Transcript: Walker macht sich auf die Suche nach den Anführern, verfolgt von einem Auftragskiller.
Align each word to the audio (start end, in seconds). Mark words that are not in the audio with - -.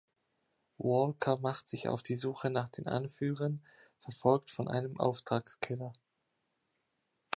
Walker 0.79 1.37
macht 1.37 1.67
sich 1.69 1.87
auf 1.87 2.01
die 2.01 2.17
Suche 2.17 2.49
nach 2.49 2.69
den 2.69 2.87
Anführern, 2.87 3.61
verfolgt 3.99 4.49
von 4.49 4.67
einem 4.67 4.99
Auftragskiller. 4.99 5.93